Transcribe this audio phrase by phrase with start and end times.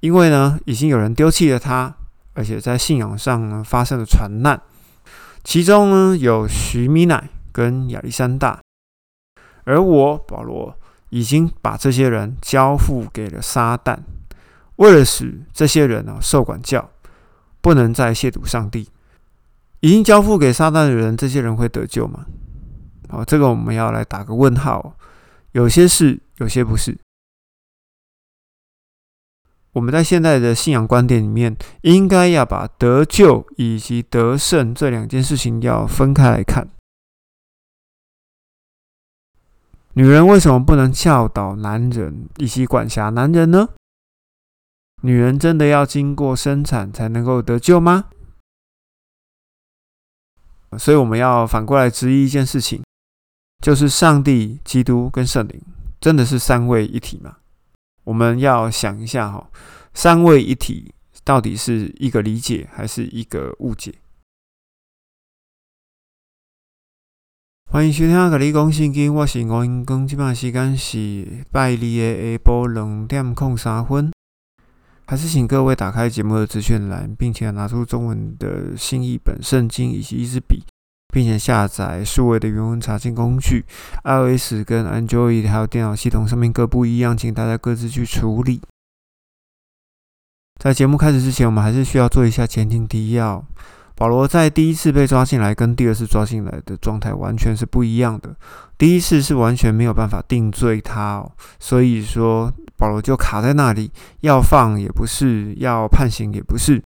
[0.00, 1.94] 因为呢，已经有人丢弃了他，
[2.34, 4.60] 而且在信仰上呢发生了传难，
[5.44, 8.60] 其中呢有徐米乃跟亚历山大，
[9.64, 10.74] 而我保罗
[11.10, 13.98] 已经把这些人交付给了撒旦，
[14.76, 16.90] 为了使这些人呢受管教，
[17.60, 18.88] 不能再亵渎上帝。
[19.80, 22.26] 已经交付给撒旦的人，这些人会得救吗？
[23.08, 24.94] 好，这个我们要来打个问号。
[25.52, 26.96] 有些是，有些不是。
[29.72, 36.68] 我们在现在的信仰观点里面，应该要把得救以及得胜这两件事情要分开来看。
[39.94, 43.68] 女人为什么不能教导男人以及管辖男人呢？
[45.02, 48.06] 女人真的要经过生产才能够得救吗？
[50.78, 52.84] 所以我们要反过来质疑一件事情，
[53.64, 55.60] 就是上帝、基督跟圣灵
[56.00, 57.38] 真的是三位一体吗？
[58.04, 59.50] 我们要想一下哈，
[59.92, 63.94] 三位一体到底是一个理解还是一个误解？
[67.70, 74.10] 欢迎收听《格你讲圣经》，我是吴英公，今晚时间是拜二的下晡两点空三分。
[75.06, 80.64] 还是请各位打开节目的资讯栏，并且拿出中文的新译本圣经以及一支笔，
[81.10, 83.64] 并且下载数位的原文查询工具。
[84.04, 88.60] iOS 跟 Android 还有电脑系统上面各不一样，请大家各自去处理。
[90.58, 93.44] 在节目开始之前，我们还是需要做一下前情提要。
[93.96, 98.34] 保罗在第一次被抓进来，跟第二次抓进来的状态完全是不一样的。
[98.78, 102.52] 第一次是完全没有办法定罪他，哦所以说。
[102.80, 106.82] 保罗就卡在那里，要放也不是，要判刑也不是。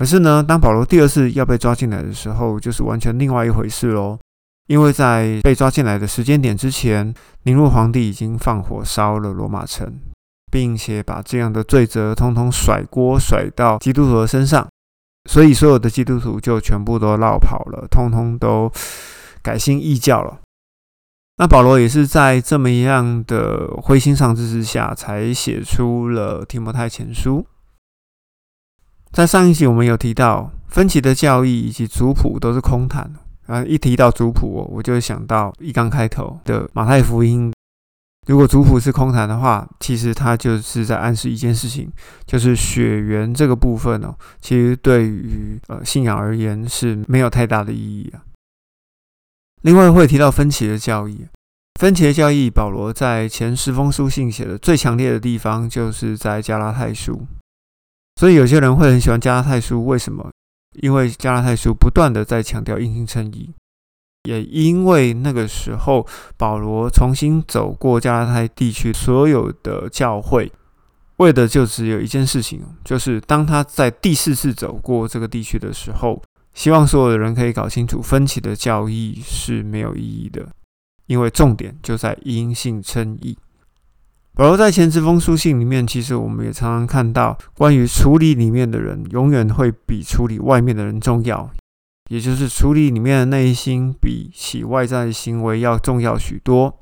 [0.00, 4.18] 可是呢，当保罗第二次要被抓进来的时候，就是完全另外一回事喽。
[4.66, 10.00] 因为在被抓进来的时间点之前，尼禄皇帝已经放火烧了罗马城，
[10.50, 14.66] 并且把这样的罪责通通甩锅甩到基督徒的身上，
[15.28, 18.72] 所以所有的基督徒就全部都绕跑了，通通都
[19.42, 20.38] 改信异教了。
[21.36, 27.44] 那保罗也是在这么一样的灰心丧志之下，才写出了提摩太前书。
[29.12, 33.12] 在上一集我们有提到分歧的教义以及族谱都是空谈
[33.46, 33.64] 啊。
[33.64, 37.52] 一提到族谱，我就想到一刚开头的马太福音。
[38.28, 41.90] 如果族谱是空谈的话，其实它就是在暗示一件事情，
[42.24, 48.22] 就是血缘这个部分哦，其实对于呃信仰而言是没有太大的意义啊。
[49.62, 51.26] 另外会提到分歧的教义，
[51.80, 57.26] 分歧的教义，保罗在前十封书信写的最强烈的地方，就是在加拉太书。
[58.20, 60.30] 所以有些人会很喜欢加拉太书，为什么？
[60.82, 63.48] 因为加拉太书不断的在强调因信称义，
[64.24, 70.52] 也因为那个时候保罗重新走过加拉太地区所有的教会，
[71.16, 76.22] 为的就只有一件事情，就是当他在第四次走过这个地区的时候。
[76.52, 80.46] 希望所有的人可以搞清楚，分歧的教义是没有意义的，
[81.06, 83.38] 因为重点就在因信称义。
[84.40, 91.50] 保罗在前这封书信里面，其实我们也常常看到，关于处理里面的人，永远会比处理外面的人重要，
[92.08, 96.74] 也就是处理里面的内心，比起外在的行为要重要许多。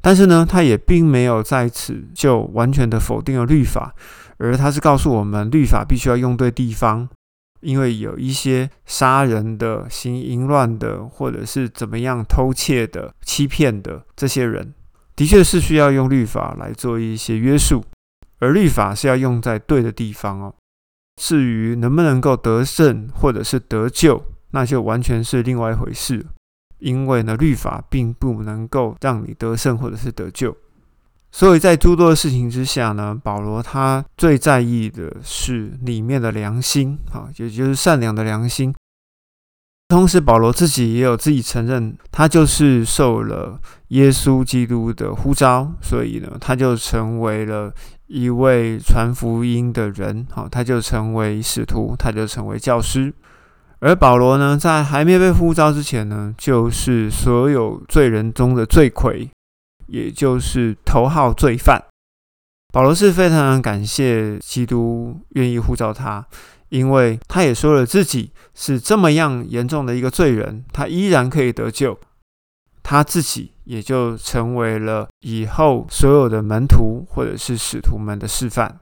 [0.00, 3.94] 但是呢，他也并没有在此就完全的否定了律法，
[4.38, 7.06] 而他是告诉我们，律法必须要用对地方。
[7.60, 14.72] 因为有一些杀人的、行淫乱的，或者是怎么样偷窃的、欺骗的这些人，
[15.14, 17.84] 的确是需要用律法来做一些约束，
[18.38, 20.54] 而律法是要用在对的地方哦。
[21.20, 26.26] 至于能不能够得胜或者是得救，那就完全是另外一回事。
[26.78, 30.56] 因为呢，律法并不能够让你得胜或者是得救。
[31.30, 38.74] 所以在诸多的事情之下呢，保罗他最在意的是里面的良心，啊，也就是善良的良心。
[39.88, 43.60] 同时，保罗自己也有自己承认，他就是受了
[43.92, 47.72] 耶稣基督的呼召，所以呢，他就成为了
[48.06, 53.12] 一位传福音的人，好，他就成为使徒，他就成为教师。
[53.80, 59.28] 而保罗呢，在还没被呼召之前呢，就是所有罪人中的罪魁。
[59.88, 61.82] 也就是头号罪犯
[62.72, 66.24] 保罗是非常感谢基督愿意呼召他，
[66.70, 71.98] 因为他也说了自己是这么样严重的一个罪人，他依然可以得救，
[72.82, 78.80] 他自己也就成为了以后所有的门徒或者是使徒们的示范。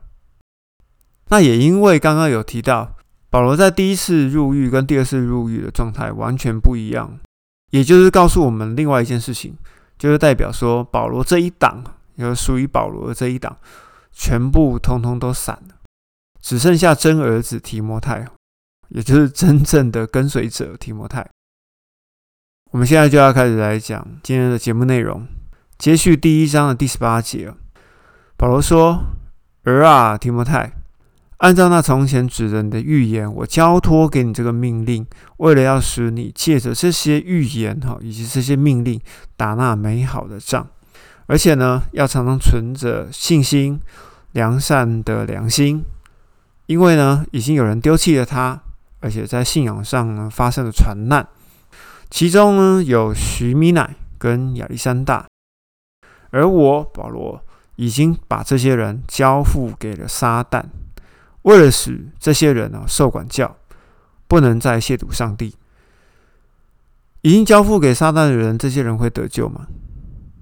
[1.28, 2.96] 那也因为刚刚有提到
[3.28, 7.18] 保罗在第一次入狱跟第二次入狱的状态完全不一样，
[7.70, 9.56] 也就是告诉我们另外一件事情。
[9.96, 11.84] 就是代表说，保罗这一党，
[12.14, 13.58] 有属于保罗的这一党，
[14.10, 15.74] 全部通通都散了。
[16.40, 18.26] 只剩下真儿子提摩太，
[18.88, 21.28] 也就是真正的跟随者提摩太。
[22.72, 25.26] 我们现在就要开始来讲今天的节目内容，
[25.76, 27.52] 接续第一章的第十八节。
[28.36, 29.06] 保罗说
[29.64, 30.72] ：“儿啊，提摩太，
[31.38, 35.04] 按照那从前指人的预言，我交托给你这个命令，
[35.38, 39.00] 为了要使你借着这些预言哈，以及这些命令，
[39.36, 40.64] 打那美好的仗。
[41.26, 43.80] 而且呢，要常常存着信心、
[44.30, 45.84] 良善的良心，
[46.66, 48.62] 因为呢，已经有人丢弃了他，
[49.00, 51.26] 而且在信仰上呢发生了传难，
[52.10, 55.26] 其中呢有徐米乃跟亚历山大，
[56.30, 57.40] 而我保罗。”
[57.76, 60.62] 已经把这些人交付给了撒旦，
[61.40, 63.56] 为了使这些人啊受管教，
[64.28, 65.56] 不能再亵渎上帝。
[67.22, 69.66] 已经交付给撒旦的人，这些人会得救吗？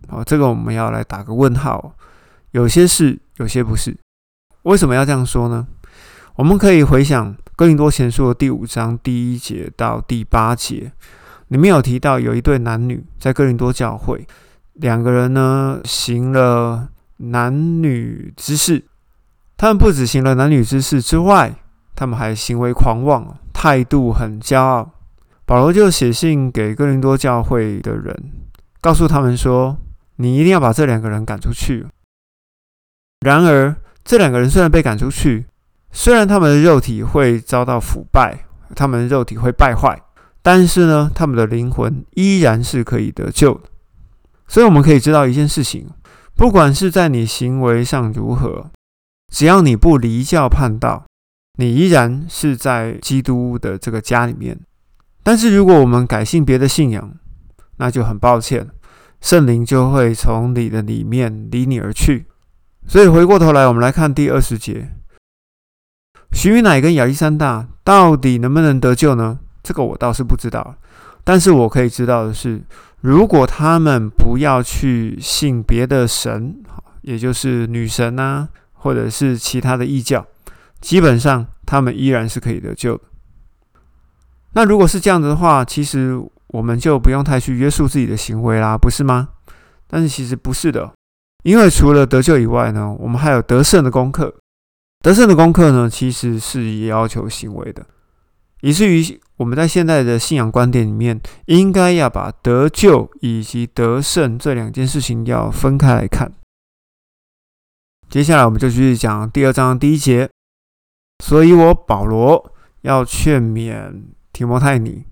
[0.08, 1.94] 好，这个我们要来打个问号。
[2.50, 3.96] 有些是，有些不是。
[4.62, 5.64] 为什么要这样说呢？
[6.34, 10.90] 我们可以回想哥林多前书的第五章第一节到第八节，
[11.48, 14.26] 里面有提到有一对男女在哥林多教会，
[14.74, 16.88] 两个人呢行了。
[17.20, 18.84] 男女之事，
[19.56, 21.52] 他们不止行了男女之事之外，
[21.96, 24.88] 他们还行为狂妄，态度很骄傲。
[25.44, 28.14] 保罗就写信给哥林多教会的人，
[28.80, 29.76] 告诉他们说
[30.14, 31.84] ：“你一定要把这两个人赶出去。”
[33.26, 33.74] 然而，
[34.04, 35.46] 这两个人虽然被赶出去，
[35.90, 38.44] 虽然他们的肉体会遭到腐败，
[38.76, 40.00] 他们的肉体会败坏，
[40.42, 43.62] 但是呢，他们的灵魂依然是可以得救的。
[44.46, 45.86] 所以，我们可以知道一件事情。
[46.34, 48.70] 不管是在你行为上如何，
[49.32, 51.04] 只要你不离教叛道，
[51.58, 54.58] 你依然是在基督的这个家里面。
[55.22, 57.12] 但是，如果我们改信别的信仰，
[57.76, 58.70] 那就很抱歉，
[59.20, 62.26] 圣灵就会从你的里面离你而去。
[62.86, 64.92] 所以，回过头来，我们来看第二十节：
[66.32, 69.40] 徐云乃跟亚历山大到底能不能得救呢？
[69.68, 70.74] 这个我倒是不知道，
[71.22, 72.62] 但是我可以知道的是。
[73.02, 76.56] 如果他们不要去信别的神，
[77.02, 80.26] 也就是女神呐，或者是其他的异教，
[80.80, 83.04] 基本上他们依然是可以得救的。
[84.54, 89.28] 那如果是这样子的话，其实我们就不用太去约束自己的行为啦，不是吗？
[89.86, 90.90] 但是其实不是的，
[91.44, 94.34] 因为除了得救以外呢，我们还有得胜的功课。
[95.00, 97.86] 得胜的功课呢，其实是也要求行为的，
[98.60, 99.20] 以至于。
[99.38, 106.32] 我们在现在的信仰观点里面，应该要把得救以及得胜这两件事情要分开来看。
[108.10, 110.28] 接下来，我们就继续讲第二章第一节。
[111.22, 114.02] 所以我保罗要劝勉
[114.32, 115.04] 提摩太尼，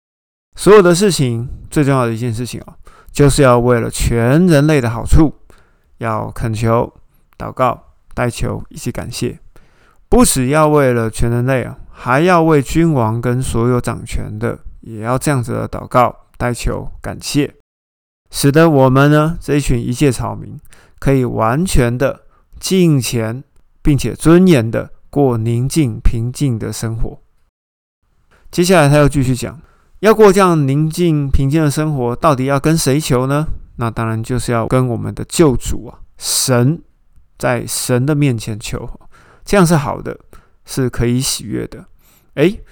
[0.56, 2.75] 所有的事情最重要的一件事情哦，
[3.12, 5.32] 就是要为了全人类的好处，
[5.99, 6.92] 要恳求、
[7.38, 9.38] 祷告、代求以及感谢，
[10.08, 11.78] 不只要为了全人类啊。
[11.98, 17.54] 还要为君王跟所有掌权的，也要这样子的祷告、代求、感谢，
[18.31, 20.60] 使得我们呢这一群一介草民，
[20.98, 22.20] 可以完全的
[22.60, 23.43] 敬虔，
[23.81, 27.19] 并且尊严的过宁静平静的生活。
[28.50, 29.58] 接下来他又继续讲，
[30.00, 33.49] 要过这样宁静平静的生活，到底要跟谁求呢？
[33.76, 36.82] 那当然就是要跟我们的救主啊，神，
[37.38, 39.00] 在神的面前求，
[39.46, 40.20] 这样是好的。
[40.68, 41.85] 是可以喜悦的。
[42.37, 42.62] 诶，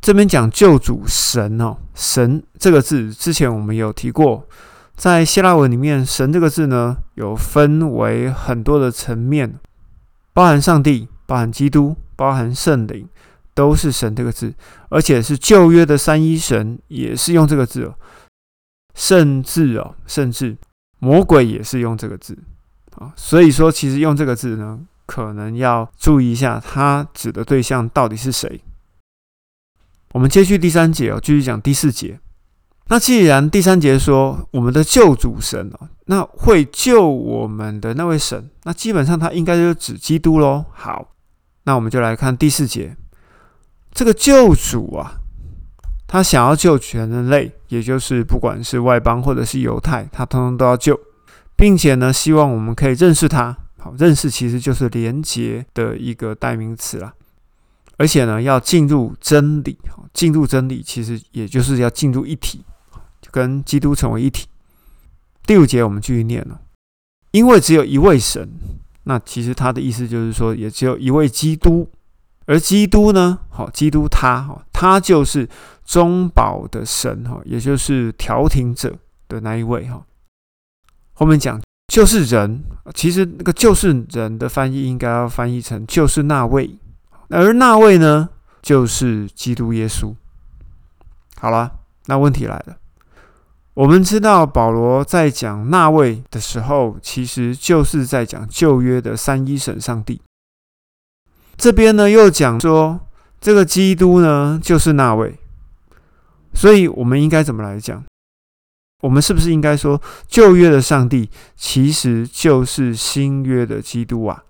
[0.00, 4.46] 这边讲救主神哦，神这个字之前我们有提过，
[4.94, 9.58] 在希腊文里面，神这个字呢有分为很多的层面，
[10.32, 13.08] 包含上帝、包含基督、包含圣灵，
[13.54, 14.54] 都是神这个字，
[14.88, 17.94] 而且是旧约的三一神也是用这个字哦，
[18.94, 20.56] 甚至哦，甚至
[20.98, 22.38] 魔鬼也是用这个字
[22.96, 24.80] 啊，所以说其实用这个字呢。
[25.06, 28.62] 可能要注意一下，他指的对象到底是谁。
[30.12, 32.18] 我们接续第三节哦，继续讲第四节。
[32.88, 40.64] 那既然第三节说我们的救主神哦，那会救我们的那位神，那基本上他应该就指基督喽。
[40.72, 41.14] 好，
[41.62, 42.96] 那我们就来看第四节。
[43.92, 45.20] 这个救主啊，
[46.08, 50.98] 他想要救全人类，也就是不管是外邦或者是犹太，他通通都要救，
[51.54, 53.56] 并且呢，希望我们可以认识他。
[53.78, 57.14] 好，认识其实就是连结的一个代名词啦。
[58.00, 62.64] 而且呢，要进入真理，哈，进入真理其实也就是要进入一体，
[63.20, 64.46] 就跟基督成为一体。
[65.44, 66.62] 第五节我们继续念了，
[67.32, 68.48] 因为只有一位神，
[69.04, 71.90] 那其实他的意思就是说，也只有一位基督，
[72.46, 75.46] 而基督呢，好，基督他，哈，他就是
[75.84, 78.96] 中保的神，哈，也就是调停者
[79.28, 80.06] 的那一位，哈。
[81.12, 81.60] 后面讲。
[81.92, 82.62] 就是人，
[82.94, 86.78] 其实那个就是人的翻译应该要翻译成就是那位，
[87.30, 88.28] 而那位呢，
[88.60, 90.14] 就是基督耶稣。
[91.38, 91.72] 好了，
[92.06, 92.76] 那问题来了。
[93.74, 100.20] 我们知道保罗在讲那位的时候，其实就是在讲旧约的三一神上帝。
[101.56, 103.00] 这边呢又讲说，
[103.40, 105.38] 这个基督呢就是那位，
[106.52, 108.04] 所以我们应该怎么来讲？
[109.02, 114.44] 我们是不是应该说，旧约的上帝其实就是新约的基督啊？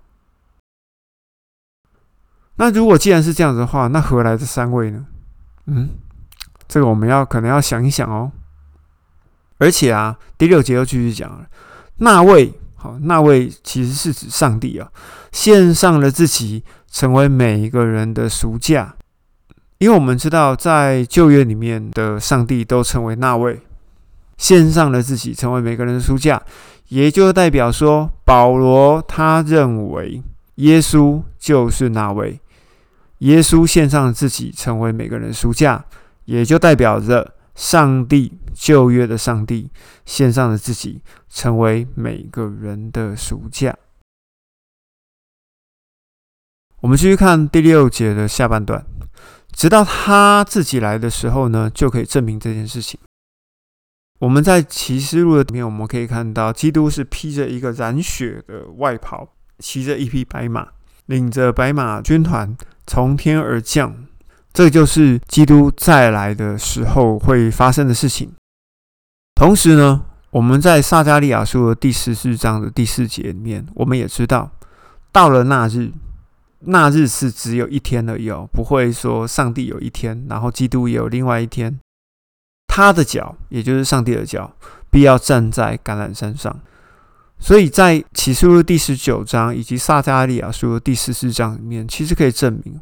[2.61, 5.07] 那如果既然是这样子的话，那何来的三位呢？
[5.65, 5.89] 嗯，
[6.69, 8.31] 这个我们要可能要想一想哦。
[9.57, 11.47] 而且啊，第六节又继续讲了，
[11.97, 14.87] 那位好，那位其实是指上帝啊，
[15.33, 18.95] 献上了自己，成为每一个人的赎价。
[19.79, 23.63] 因为我们知道，在旧约里面的上帝都称为那位，
[24.37, 26.43] 献上了自己，成为每个人的赎价，
[26.89, 30.23] 也就代表说，保罗他认为
[30.57, 32.39] 耶稣就是那位，
[33.21, 35.85] 耶稣献上自己，成为每个人的赎价，
[36.27, 37.37] 也就代表着。
[37.53, 39.69] 上帝旧约的上帝
[40.07, 43.77] 献上了自己，成为每个人的赎价。
[46.81, 48.87] 我们继续看第六节的下半段，
[49.53, 52.99] 直到他自己来的时候呢，就可以证明这件事情。
[54.21, 60.69] 我们在启示录的里面，我们可以看到，基督是披着一个染血的外袍，骑着一匹白马，
[61.07, 62.57] 领着白马军团
[62.91, 63.95] 从天而降。
[64.53, 68.33] 这就是基督再来的时候会发生的事情。
[69.37, 74.51] 同时呢，我们在撒加利亚书的第十四章的第四节里面，我们也知道，
[75.13, 75.93] 到了那日，
[76.59, 81.79] 那日是只有一天而已，不会说上帝有一天，然后基督也有另外一天。
[82.67, 84.53] 他的脚，也就是上帝的脚，
[84.91, 86.59] 必要站在橄榄山上。
[87.41, 92.81] 所以在启示录第十九章以及撒加利亚书的第十四章里面，其实可以证明。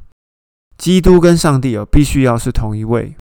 [0.77, 3.17] 基督跟上帝哦，必须要是同一位，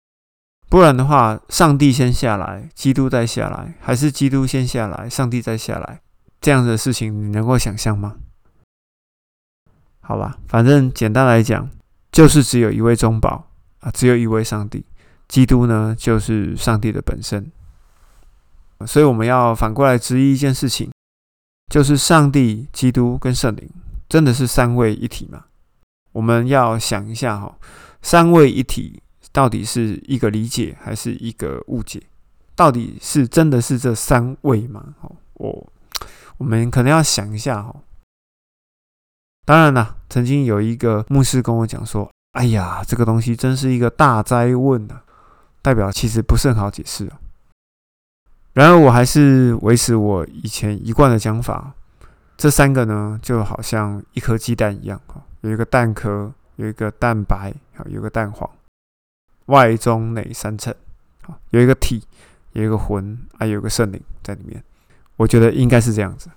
[0.68, 6.00] 不然的话，上帝先下来，基督再下来，还是基督先下来，上帝再下来，
[6.40, 8.16] 这样的事情你能够想象吗？
[10.00, 11.68] 好吧，反正简单来讲，
[12.10, 13.48] 就是只有一位中保
[13.80, 14.84] 啊，只有一位上帝，
[15.28, 17.50] 基督呢就是上帝的本身。
[18.86, 20.90] 所以我们要反过来质疑一件事情，
[21.72, 23.66] 就是上帝、基督跟圣灵
[24.06, 25.46] 真的是三位一体吗？
[26.12, 27.56] 我们要想一下哈，
[28.02, 29.02] 三位一体
[29.32, 32.02] 到底是一个理解还是一个误解？
[32.54, 34.84] 到底是真的是这三位吗？
[35.00, 35.72] 哦，我
[36.36, 37.74] 我们可能要想一下哈。
[39.46, 45.02] 当然了，曾经有一个牧师跟我讲说：“哎呀，这个东西真是一个大灾问啊！”
[45.62, 47.18] 代表其实不是很好解释啊。
[48.54, 51.72] 然而，我还是维持我以前一贯的讲法：
[52.36, 55.22] 这三个呢，就好像一颗鸡蛋一样哈。
[55.40, 58.48] 有一个蛋壳，有一个蛋白，好，有个蛋黄，
[59.46, 60.74] 外中内三层，
[61.50, 62.04] 有一个体，
[62.52, 64.62] 有一个魂，还有个圣灵在里面。
[65.16, 66.30] 我觉得应该是这样子。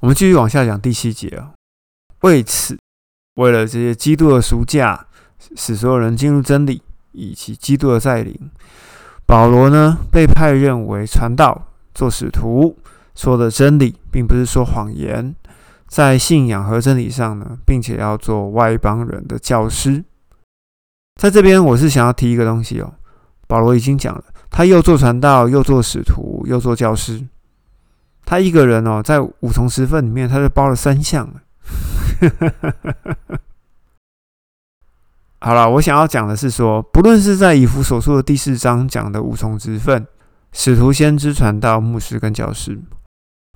[0.00, 1.52] 我们继续往下讲第七节啊。
[2.20, 2.78] 为此，
[3.36, 5.06] 为了这些基督的赎价，
[5.56, 8.50] 使所有人进入真理，以及基督的再临，
[9.30, 12.76] 保罗呢被派任为传道、做使徒，
[13.14, 15.32] 说的真理，并不是说谎言。
[15.86, 20.02] 在信仰和真理上呢，并且要做外邦人的教师。
[21.14, 22.92] 在这边，我是想要提一个东西哦。
[23.46, 27.24] 保罗已经讲了，他又做传道，又做使徒，又做教师。
[28.24, 31.32] 他一个人哦，在五重十份里面，他就包了三项。
[35.42, 40.06] 好了，我想要讲的是说，不论是在以弗所书的第四章讲的五重职分，
[40.52, 42.78] 使徒、先知、传道、牧师跟教师。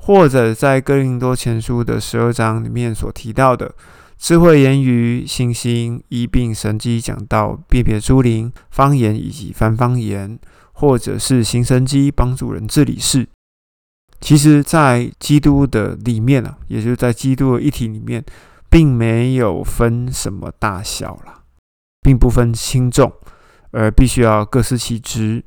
[0.02, 3.74] 或者在哥林多前书的十二章里面所提到的
[4.18, 10.38] 智慧言语、信心、医病、神机、讲道、辨别诸灵、方言以及翻方言，
[10.72, 13.28] 或者是行神机帮助人治理事，
[14.20, 18.24] 其实，在基督的里面啊，也就是在基督的一体里面，
[18.70, 21.43] 并没有分什么大小了，
[22.04, 23.10] 并不分轻重，
[23.72, 25.42] 而必须要各司其职。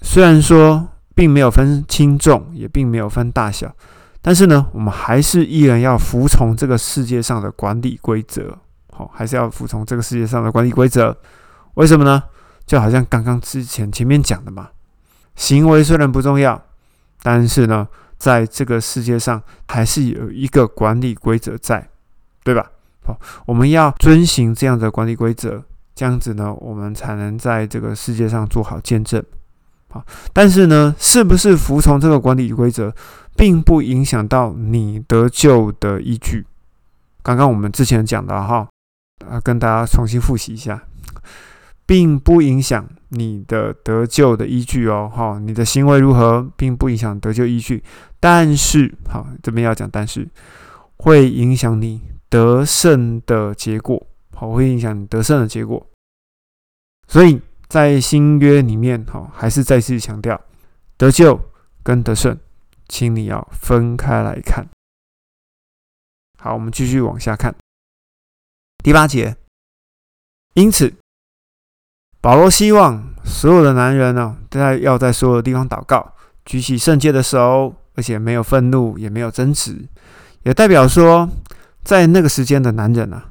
[0.00, 0.88] 虽然说。
[1.16, 3.72] 并没有分轻重，也并没有分大小，
[4.20, 8.58] 但是呢，我们还是依然要服从这个世界上的管理规则，
[8.90, 11.16] 好，还是要服从这个世界上的管理规则。
[11.74, 12.20] 为什么呢？
[12.66, 14.70] 就好像刚刚之前前面讲的嘛，
[15.36, 16.60] 行为虽然不重要，
[17.22, 17.86] 但是呢，
[18.18, 21.90] 在这个世界上还是有一个管理规则在，
[22.42, 22.68] 对吧？
[23.04, 25.62] 好，我们要遵循这样的管理规则，
[25.94, 29.22] 这样子呢，我们才能在这个世界上做好见证。
[29.88, 32.92] 好但是呢，是不是服从这个管理规则，
[33.36, 36.46] 并不影响到你得救的依据。
[37.22, 38.66] 刚刚我们之前讲的哈，
[39.28, 40.82] 啊，跟大家重新复习一下，
[41.86, 47.82] 并不影响你的得救的依据哦，哈，你的行为如何，并不影响得救依据，
[48.18, 50.28] 但是，好，这边要讲，但是
[50.96, 52.00] 会影响你
[52.34, 55.86] 得胜的结果，好，会影响你得胜的结果，
[57.06, 60.40] 所以在新约里面，哈，还是再次强调，
[60.96, 61.40] 得救
[61.84, 62.36] 跟得胜，
[62.88, 64.66] 请你要分开来看。
[66.40, 67.54] 好，我们继续往下看
[68.82, 69.36] 第八节。
[70.54, 70.92] 因此，
[72.20, 79.86] 保罗希望所有的男人呢，在要在所有的地方祷告，举起圣洁的手，而且没有愤怒，也没有争执，
[80.42, 81.28] 也代表说，
[81.84, 83.26] 在那个时间的男人啊，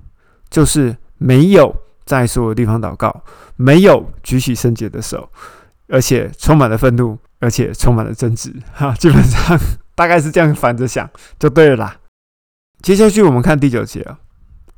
[0.50, 3.24] 就是没有在所有地方祷告，
[3.56, 5.28] 没有举起圣洁的手，
[5.88, 8.54] 而且充满了愤怒，而且充满了争执。
[8.74, 9.58] 哈，基本上
[9.96, 11.98] 大概是这样反着想就对了啦。
[12.82, 14.20] 接下去我们看第九节啊，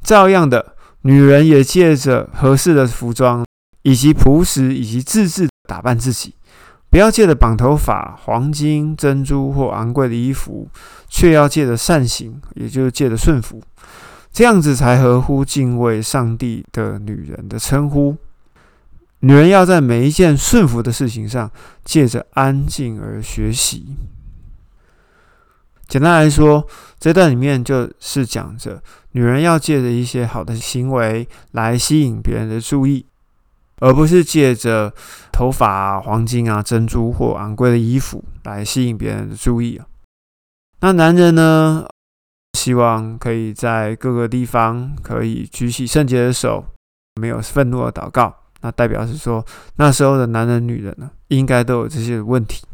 [0.01, 3.45] 照样的女人也借着合适的服装，
[3.81, 6.35] 以及朴实以及自制打扮自己，
[6.95, 10.65] 不要借着绑头发、黄金、珍珠或昂贵的衣服，
[11.09, 13.61] 却要借着善行，也就是借着顺服，
[14.31, 18.15] 这样子才合乎敬畏上帝的女人的称呼。
[19.19, 21.51] 女人要在每一件顺服的事情上，
[21.83, 23.97] 借着安静而学习。
[25.89, 26.65] 简单来说，
[26.97, 33.05] 这段里面就是讲着女人要借着一些好的行为来吸引别人的注意，
[33.81, 34.93] 而不是借着
[35.31, 39.85] 头发、黄金啊、珍珠或昂贵的衣服来吸引别人的注意啊。
[40.79, 41.85] 那男人呢，
[42.53, 46.65] 希望可以在各个地方可以举起圣洁的手，
[47.19, 52.65] 没有愤怒的祷告，那代表是说那时候的男人、女人呢，应该都有这些问题。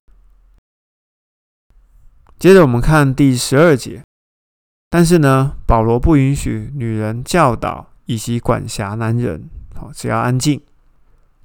[2.37, 4.03] 接着我们看第十二节，
[4.89, 10.61] 但是呢，保罗不允许女人教导以及管辖男人，好，只要安静。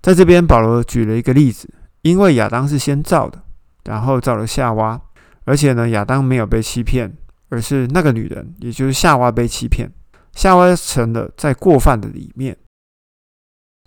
[0.06, 1.68] 在这边，保罗举了一个例子，
[2.02, 3.42] 因为亚当是先造的，
[3.86, 5.00] 然后造了夏娃，
[5.42, 7.12] 而且呢，亚当没有被欺骗，
[7.48, 9.90] 而是那个女人，也就是夏娃被欺骗，
[10.32, 12.56] 夏娃成了在过犯的里面。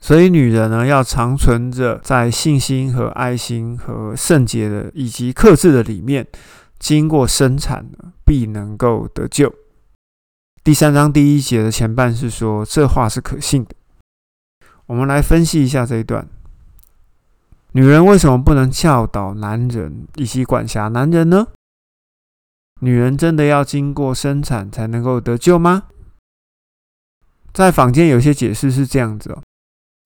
[0.01, 6.27] 所以，女人呢，要长存着在信心和爱心和圣洁的以及克制的里面。
[6.79, 7.89] 经过生产，
[8.25, 9.53] 必能够得救。
[10.65, 13.73] 第三章第一节的前半是说这话是可信的。
[14.89, 16.28] 我们来分析一下这一段：
[17.73, 21.49] 女人为什么不能教导男人以及管辖男人呢？
[22.80, 25.84] 女人真的要经过生产才能够得救吗？
[27.54, 29.43] 在坊间有些解释是这样子哦：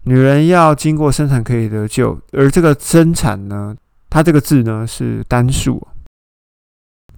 [0.04, 3.74] 女人要经过生产可以得救，而这个生产呢，
[4.10, 5.88] 它这个字呢是单数。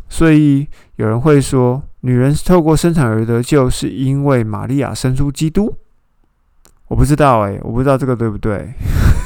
[0.07, 5.75] 所以有人会说，女人透过生产而得救，是因为玛利亚生出基督。
[6.87, 8.73] 我不知道哎，我不知道这个对不对？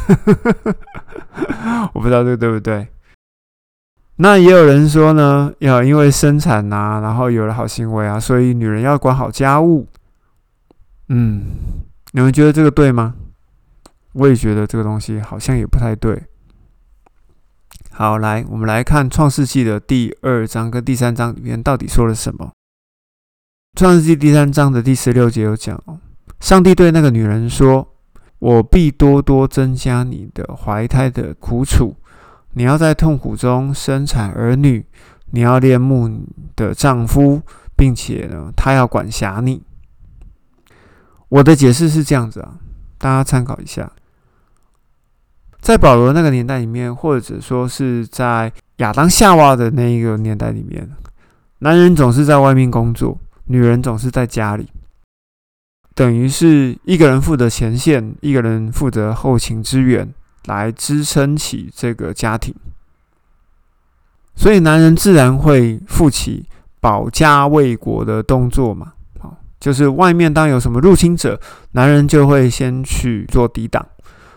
[1.93, 2.88] 我不知道这个对不对？
[4.17, 9.88] 那也有人说呢，要因为生产啊，然后有了好行为啊，所以女人要管好家务。
[11.08, 11.43] 嗯，
[12.12, 13.15] 你们觉得这个对吗？
[14.13, 16.24] 我也觉得这个东西好像也不太对。
[17.91, 22.52] 好，来，我们来看《创世纪》的第二章跟第三章里面到底说了什么。
[23.80, 26.00] 《创世纪》第三章的第十六节有讲哦，
[26.39, 27.95] 上帝对那个女人说
[28.39, 31.95] ：“我必多多增加你的怀胎的苦楚，
[32.54, 34.86] 你要在痛苦中生产儿女，
[35.32, 36.25] 你要恋慕你
[36.56, 37.41] 的丈夫，
[37.75, 39.62] 并且呢，他要管辖你。”
[41.30, 42.56] 我的解释是这样子啊，
[42.97, 43.91] 大家参考一下。
[45.60, 50.89] 在保罗那个年代里面，或者说是在亚当夏娃的那一个年代里面，
[51.60, 54.67] 男人总是在外面工作，女人总是在家里，
[55.99, 60.07] 等于是一个人负责前线，一个人负责后勤支援，
[60.45, 62.55] 来支撑起这个家庭。
[64.33, 66.45] 所以男人自然会负起
[66.79, 71.38] 保家卫国的动作嘛，好，就是外面当有什么入侵者，
[71.73, 73.85] 男人就会先去做抵挡。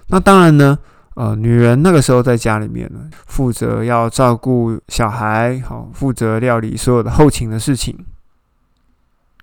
[0.08, 0.76] 那当然呢。
[1.14, 7.94] 呃，女人那个时候在家里面呢，负责要照顾小孩，好，负责料理所有的后勤的事情，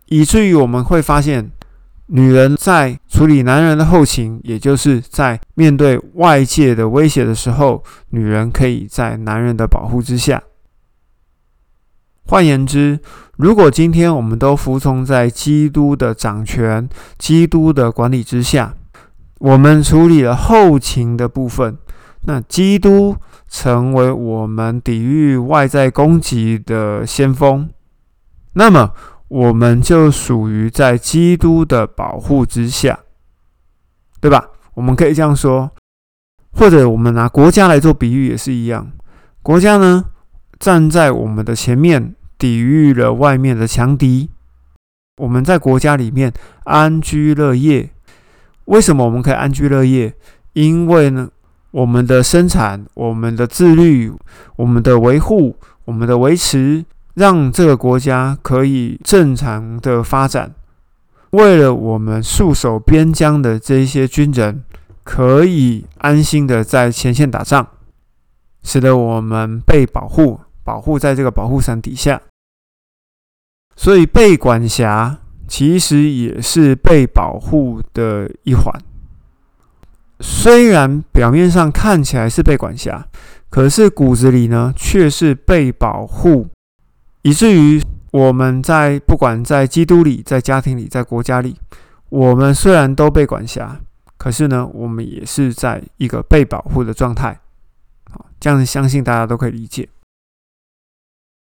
[0.08, 1.52] 以至于我们会发现，
[2.12, 10.42] 女人在处理男人的后勤，也就是在面对外界的威胁的时候，女人可以在男人的保护之下。
[12.26, 13.00] 换言之，
[13.38, 18.76] 如果今天我们都服从在基督的掌权、基督的管理之下。
[19.40, 21.78] 我们处理了后勤的部分，
[22.26, 23.16] 那基督
[23.48, 27.70] 成为我们抵御外在攻击的先锋。
[28.52, 28.92] 那么，
[29.30, 33.00] 我们就属于在基督的保护之下，
[34.20, 34.50] 对吧？
[34.74, 35.72] 我们可以这样说，
[36.54, 38.92] 或者我们拿国家来做比喻也是一样。
[39.44, 40.06] 国家呢，
[40.60, 44.30] 站在我们的前面，抵御了外面的强敌。
[45.18, 47.92] 我们在国家里面安居乐业。
[48.66, 50.14] 为什么我们可以安居乐业？
[50.54, 51.30] 因为呢，
[51.72, 54.12] 我们的生产、我们的自律、
[54.56, 56.84] 我们的维护、我们的维持，
[57.16, 60.54] 让这个国家可以正常的发展。
[61.32, 64.64] 为了我们戍守边疆的这些军人，
[65.04, 67.68] 可以安心的在前线打仗，
[68.64, 72.22] 使得我们被保护，保护在这个保护伞底下。
[73.76, 78.74] 所以被管辖其实也是被保护的一环。
[80.20, 83.08] 虽然表面上看起来是被管辖，
[83.50, 86.48] 可是骨子里呢却是被保护，
[87.22, 91.56] 以至于我们在不管在基督里、在家庭里、在国家里，
[92.10, 93.80] 我们虽然都被管辖，
[94.18, 97.40] 可是呢，我们也是在一个被保护的状态。
[98.12, 99.88] 好，这样相信大家都可以理解。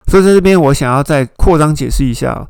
[0.07, 2.49] 所以在这边，我想要再扩张解释一下，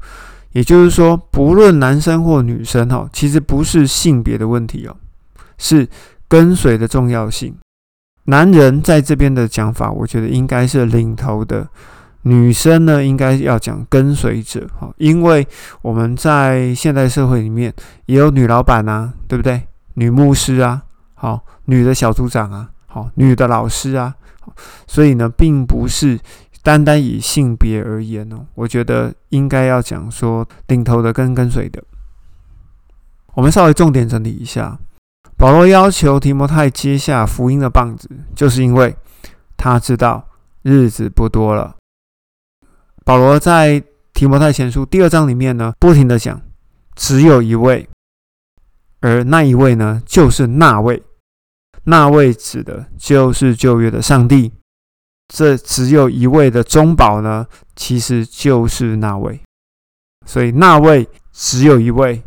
[0.53, 4.97] 也就是说，不论男生或女生，哈，其实不是性别的问题哦，
[5.59, 5.89] 是
[6.29, 7.57] 跟随的重要性。
[8.25, 11.67] 男人在这边的讲法，我觉得应该是领头的；
[12.29, 15.47] 女生呢，应该要讲跟随者，哈，因为
[15.81, 17.73] 我们在现代社会里面
[18.07, 19.67] 也有女老板啊，对不对？
[19.95, 20.83] 女牧师啊，
[21.15, 24.15] 好，女的小组长啊，好，女的老师啊，
[24.87, 26.19] 所以呢，并不是。
[26.61, 31.83] 单单以性别而言哦，我觉得应该要讲说领头的跟跟随的。
[33.33, 34.79] 我们稍微重点整理一下，
[35.39, 38.95] 保罗要求提摩太接下福音的棒子，就是因为
[39.57, 40.23] 他知道
[40.61, 41.77] 日子不多了。
[43.09, 46.43] 保罗在提摩太前书第二章里面呢，不停的讲，
[46.95, 47.89] 只有一位，
[49.01, 51.03] 而那一位呢，就是那位，
[51.85, 54.53] 那位指的就是旧约的上帝。
[55.29, 59.41] 这只有一位的中保呢，其实就是那位，
[60.27, 62.23] 所以那位只有一位，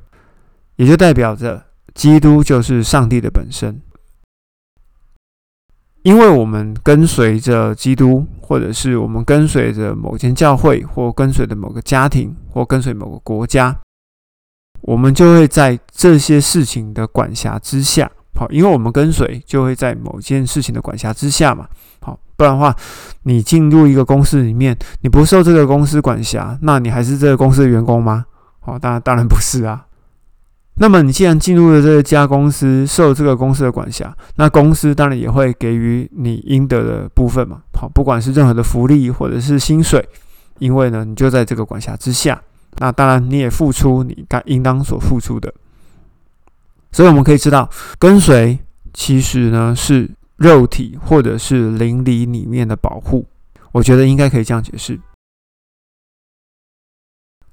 [0.77, 1.63] 也就代表着
[1.93, 3.79] 基督就是上帝的本身。
[6.03, 13.77] 因为我们跟随着基督，或者是我们跟随着某间教会，或跟随着某个家庭，或跟随某个国家，
[14.81, 18.09] 我们就会在这些事情的管辖之下。
[18.33, 21.67] 好，因为我们跟随，就会在某件事情的管辖之下嘛。
[21.99, 22.75] 好，不然的话，
[23.23, 28.25] 你进入一个公司里面，你不受这个公司管辖，那你还是这个公司的员工吗？
[28.61, 29.85] 好，当然当然不是啊。
[30.81, 37.61] 那么你既然进入了这家公司，受这个公司的管辖，那公司当然也会给予你应得的部分嘛。
[37.79, 40.03] 好，不管是任何的福利或者是薪水，
[40.57, 42.41] 因为呢，你就在这个管辖之下，
[42.79, 45.53] 那当然你也付出你该应当所付出的。
[46.91, 48.57] 所以我们可以知道，跟随
[48.91, 53.23] 其实呢是肉体或者是灵里里面的保护。
[53.71, 54.99] 我觉得应该可以这样解释。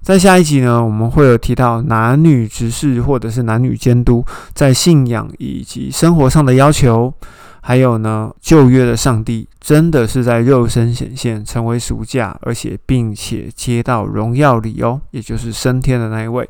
[0.03, 7.13] 在下一集呢，我们会有提到男女执事或者是男女监督在信仰以及生活上的要求，
[7.61, 16.49] 还有呢旧约的上帝真的是在肉身显现，成为暑假，而且并且接到荣耀里哦，也就是升天的那一位。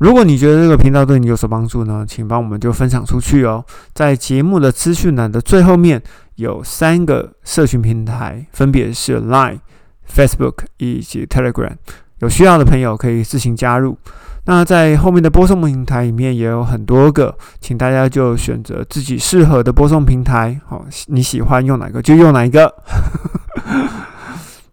[0.00, 3.64] 如果你觉得这个频道对你有所帮助呢，请帮我们就分享出去哦。
[3.92, 6.02] 在节目的资讯栏的最后面
[6.34, 9.60] 有三个社群平台，分别是 Line、
[10.08, 11.76] Facebook 以及 Telegram。
[12.18, 13.98] 有需要的朋友可以自行加入。
[14.46, 20.60] 那在后面的播送平台里面也有很多个，请大家就选择自己适合的播送平台。
[20.66, 22.72] 好，你喜欢用哪个就用哪一个，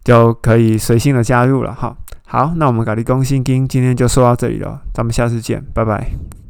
[0.04, 1.96] 就可以随性的加入了哈。
[2.26, 6.41] 好，那我们咖喱公心经今天就说到这里了，咱们下次见，拜拜。